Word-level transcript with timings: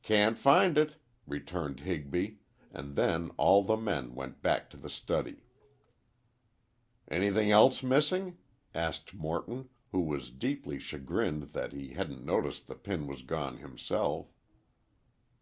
"Can't 0.00 0.38
find 0.38 0.78
it," 0.78 0.96
returned 1.26 1.80
Higby, 1.80 2.38
and 2.72 2.96
then 2.96 3.28
all 3.36 3.62
the 3.62 3.76
men 3.76 4.14
went 4.14 4.40
back 4.40 4.70
to 4.70 4.78
the 4.78 4.88
study. 4.88 5.42
"Anything 7.08 7.50
else 7.50 7.82
missing?" 7.82 8.38
asked 8.74 9.12
Morton, 9.12 9.68
who 9.92 10.00
was 10.00 10.30
deeply 10.30 10.78
chagrined 10.78 11.52
that 11.52 11.74
he 11.74 11.88
hadn't 11.92 12.24
noticed 12.24 12.68
the 12.68 12.74
pin 12.74 13.06
was 13.06 13.20
gone 13.20 13.58
himself. 13.58 14.28